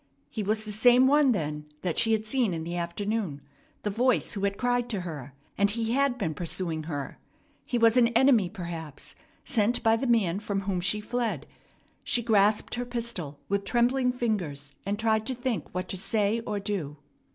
[0.31, 3.39] He was the same one, then, that she had seen in the afternoon,
[3.83, 7.19] the voice who had cried to her; and he had been pursuing her.
[7.67, 9.13] He was an enemy, perhaps,
[9.45, 11.45] sent by the man from whom she fled.
[12.03, 16.59] She grasped her pistol with trembling fingers, and tried to think what to say or
[16.59, 16.97] do.